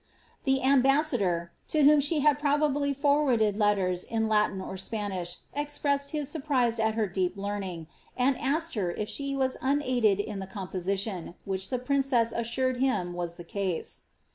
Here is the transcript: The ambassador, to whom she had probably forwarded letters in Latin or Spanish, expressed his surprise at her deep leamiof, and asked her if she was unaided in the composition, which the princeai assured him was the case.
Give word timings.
The 0.45 0.63
ambassador, 0.63 1.51
to 1.67 1.83
whom 1.83 1.99
she 1.99 2.21
had 2.21 2.39
probably 2.39 2.91
forwarded 2.91 3.55
letters 3.55 4.03
in 4.03 4.27
Latin 4.27 4.59
or 4.59 4.75
Spanish, 4.75 5.37
expressed 5.53 6.09
his 6.09 6.27
surprise 6.27 6.79
at 6.79 6.95
her 6.95 7.05
deep 7.05 7.37
leamiof, 7.37 7.85
and 8.17 8.35
asked 8.39 8.73
her 8.73 8.89
if 8.89 9.07
she 9.07 9.35
was 9.35 9.57
unaided 9.61 10.19
in 10.19 10.39
the 10.39 10.47
composition, 10.47 11.35
which 11.45 11.69
the 11.69 11.77
princeai 11.77 12.31
assured 12.35 12.77
him 12.77 13.13
was 13.13 13.35
the 13.35 13.43
case. 13.43 14.01